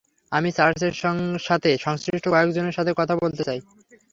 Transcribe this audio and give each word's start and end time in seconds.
আমি 0.31 0.49
চার্চের 0.57 0.93
সাথে 1.47 1.69
সংশ্লিষ্ট 1.77 2.25
কয়েকজনের 2.29 2.75
সাথে 2.77 2.91
কথা 2.99 3.13
বলতে 3.15 3.41
চাই। 3.47 3.59